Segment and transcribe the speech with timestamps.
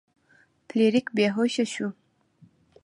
[0.67, 1.87] فلیریک بې هوښه شو.